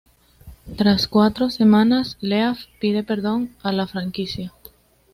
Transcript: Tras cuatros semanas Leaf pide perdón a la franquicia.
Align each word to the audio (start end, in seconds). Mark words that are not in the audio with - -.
Tras 0.77 1.07
cuatros 1.07 1.53
semanas 1.53 2.17
Leaf 2.21 2.65
pide 2.79 3.03
perdón 3.03 3.55
a 3.61 3.71
la 3.71 3.85
franquicia. 3.85 4.51